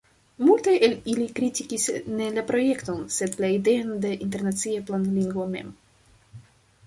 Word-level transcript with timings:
Multaj 0.43 0.71
el 0.85 0.93
ili 1.11 1.25
kritikis 1.39 1.83
ne 2.21 2.29
la 2.37 2.45
projekton, 2.47 3.03
sed 3.17 3.37
la 3.45 3.51
ideon 3.57 3.93
de 4.07 4.13
internacia 4.29 4.83
planlingvo 4.89 5.45
mem. 5.57 5.69